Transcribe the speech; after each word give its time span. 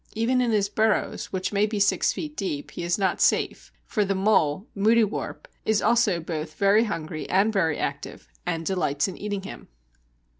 Even 0.15 0.41
in 0.41 0.49
his 0.49 0.67
burrows, 0.67 1.27
which 1.27 1.53
may 1.53 1.67
be 1.67 1.79
six 1.79 2.11
feet 2.11 2.35
deep, 2.35 2.71
he 2.71 2.81
is 2.81 2.97
not 2.97 3.21
safe, 3.21 3.71
for 3.85 4.03
the 4.03 4.15
mole 4.15 4.65
(moudiewarp) 4.75 5.45
is 5.63 5.79
also 5.79 6.19
both 6.19 6.55
very 6.55 6.85
hungry 6.85 7.29
and 7.29 7.53
very 7.53 7.77
active, 7.77 8.27
and 8.43 8.65
delights 8.65 9.07
in 9.07 9.15
eating 9.15 9.43
him. 9.43 9.67